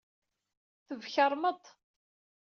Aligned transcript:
Tbekkṛemt-d. 0.87 1.65